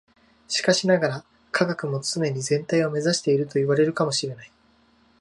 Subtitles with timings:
[0.47, 4.51] しかしながら、科学も常に全体を目指しているといわれるかも知れない。